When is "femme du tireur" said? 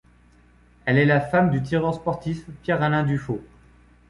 1.21-1.93